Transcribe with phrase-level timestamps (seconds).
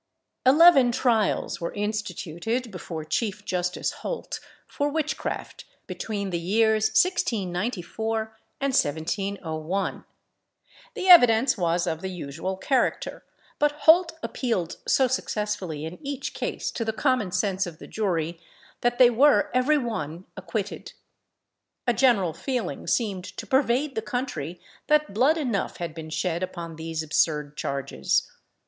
[0.47, 8.73] Eleven trials were instituted before Chief Justice Holt for witchcraft, between the years 1694 and
[8.73, 10.03] 1701.
[10.95, 13.23] The evidence was of the usual character;
[13.59, 18.39] but Holt appealed so successfully in each case to the common sense of the jury,
[18.81, 20.93] that they were every one acquitted.
[21.85, 26.75] A general feeling seemed to pervade the country that blood enough had been shed upon
[26.75, 28.31] these absurd charges.